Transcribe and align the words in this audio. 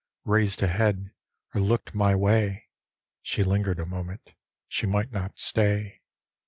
Raised 0.25 0.63
a 0.63 0.67
head 0.67 1.13
or 1.53 1.61
looked 1.61 1.93
my 1.93 2.15
way; 2.15 2.69
She 3.21 3.43
linger'd 3.43 3.79
a 3.79 3.85
moment— 3.85 4.31
she 4.67 4.87
might 4.87 5.11
not 5.11 5.37
stay. 5.37 6.01